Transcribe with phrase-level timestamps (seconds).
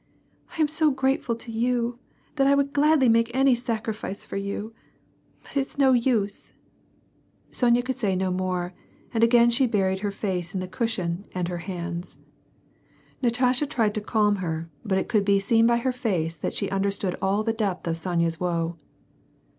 [0.57, 1.99] —I am so grateful to you,
[2.35, 4.73] that L would gla^lly make any sacrifice for you,—
[5.43, 6.55] but it's ho use
[7.51, 8.73] "—Sonya could say no more,
[9.13, 12.17] and again she buried her face in the cushion and her hands.
[13.21, 16.67] Natasha tried to calm her, but it could be seen by her face that she
[16.71, 18.77] understood all the dej)th of Sonya's woe.